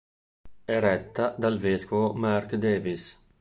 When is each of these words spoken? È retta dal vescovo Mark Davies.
È 0.65 0.79
retta 0.79 1.35
dal 1.37 1.59
vescovo 1.59 2.11
Mark 2.13 2.55
Davies. 2.55 3.19